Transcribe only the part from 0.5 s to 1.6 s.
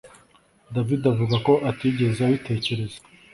David avuga ko